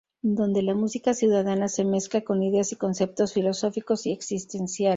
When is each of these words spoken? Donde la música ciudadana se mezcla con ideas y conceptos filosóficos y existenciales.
Donde 0.23 0.63
la 0.63 0.73
música 0.73 1.13
ciudadana 1.13 1.67
se 1.67 1.85
mezcla 1.85 2.21
con 2.21 2.41
ideas 2.41 2.71
y 2.71 2.75
conceptos 2.75 3.33
filosóficos 3.35 4.07
y 4.07 4.11
existenciales. 4.11 4.89